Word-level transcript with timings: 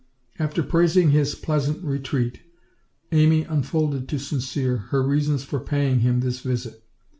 After 0.39 0.63
praising 0.63 1.11
his 1.11 1.35
pleasant 1.35 1.83
retreat, 1.83 2.39
Amy 3.11 3.43
unfolded 3.43 4.09
to 4.09 4.17
Sincere 4.17 4.77
her 4.77 5.03
reasons 5.03 5.43
for 5.43 5.59
paying 5.59 5.99
him 5.99 6.21
this 6.21 6.39
visit. 6.39 6.83